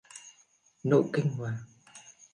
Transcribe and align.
nỗi 0.87 1.03
kinh 1.13 1.29
hoàng 1.35 1.57